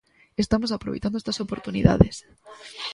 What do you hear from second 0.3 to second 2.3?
Estamos aproveitando estas oportunidades.